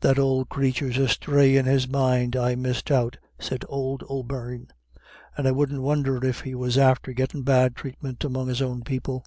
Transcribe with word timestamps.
"That 0.00 0.18
old 0.18 0.48
crathur's 0.48 0.96
asthray 0.98 1.54
in 1.56 1.66
his 1.66 1.86
mind, 1.86 2.34
I 2.36 2.54
misdoubt," 2.54 3.18
said 3.38 3.66
old 3.68 4.02
O'Beirne, 4.08 4.68
"and 5.36 5.46
I 5.46 5.50
wouldn't 5.50 5.82
won'er 5.82 6.24
if 6.24 6.40
he 6.40 6.54
was 6.54 6.78
after 6.78 7.12
gettin' 7.12 7.42
bad 7.42 7.76
thratement 7.76 8.24
among 8.24 8.46
his 8.46 8.62
own 8.62 8.82
people." 8.82 9.26